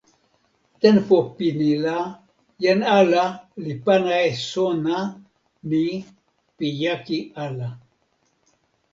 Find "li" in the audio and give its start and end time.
3.65-3.73